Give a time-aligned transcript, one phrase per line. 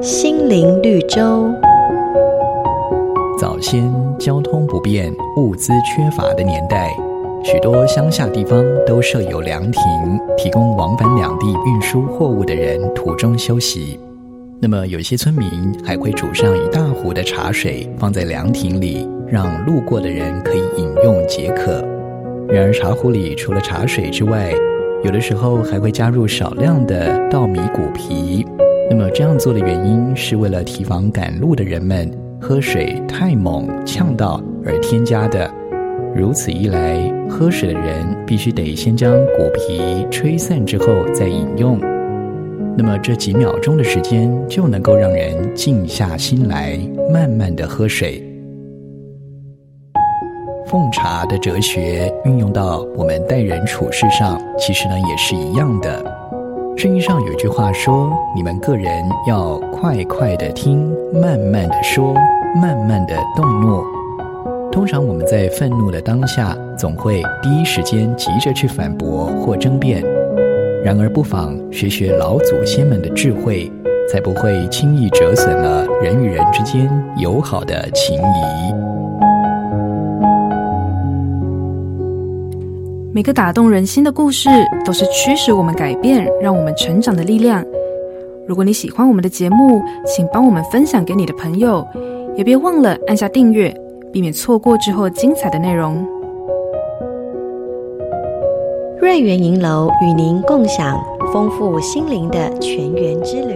[0.00, 1.50] 心灵绿洲。
[3.38, 6.94] 早先交通不便、物资缺乏的年代，
[7.42, 9.82] 许多乡下地方都设有凉亭，
[10.36, 13.98] 提供往返两地运输货物的人途中休息。
[14.60, 15.48] 那么，有些村民
[15.84, 21.84] 还会煮上一大壶的茶水，放在凉亭里，让路过的人可以饮用解渴。
[22.48, 24.54] 然而，茶壶里除了茶水之外，
[25.04, 28.44] 有的时候还会加入少量的稻米谷皮。
[28.88, 35.50] 那么，这样做的原因是为了提防赶路的人们喝水太猛呛到而添加的。
[36.16, 41.78] 如此一来，喝水的人必须得先将谷皮吹散之后再饮用。
[42.74, 46.78] 那么，这几秒钟的时间就能够让人静下心来，
[47.12, 48.22] 慢慢的喝水。
[50.66, 56.02] 奉茶的哲学运用到我们待人处事上，其实呢也是一样的。
[56.76, 62.14] 圣经上有一句话说：“你们个人要快快的听，慢慢的说，
[62.60, 63.84] 慢慢的动怒。”
[64.72, 70.02] 通常我们在愤怒的当下，总会第一时间急着去反驳或争辩。
[70.82, 73.70] 然而，不妨学学老祖先们的智慧，
[74.10, 78.93] 才不会轻易折损了人与人之间友好的情谊。
[83.14, 84.48] 每个打动人心的故事，
[84.84, 87.64] 都是驱使我们改变、让我们成长的力量。
[88.44, 91.86] 如果你喜欢我们的节目，请帮我们分享给你的朋友，
[92.34, 93.72] 也别忘了按下订阅，
[94.12, 96.04] 避免错过之后精彩的内容。
[99.00, 101.00] 瑞圆银楼与您共享
[101.32, 103.54] 丰富心灵的泉源之旅。